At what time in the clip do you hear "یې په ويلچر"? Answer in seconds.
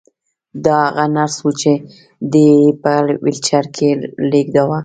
2.61-3.65